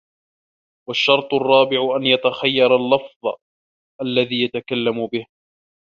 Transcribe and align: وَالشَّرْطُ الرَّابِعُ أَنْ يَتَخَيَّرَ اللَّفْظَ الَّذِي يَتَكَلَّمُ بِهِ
وَالشَّرْطُ 0.89 1.33
الرَّابِعُ 1.33 1.95
أَنْ 1.97 2.03
يَتَخَيَّرَ 2.05 2.75
اللَّفْظَ 2.75 3.35
الَّذِي 4.01 4.43
يَتَكَلَّمُ 4.43 5.07
بِهِ 5.07 5.25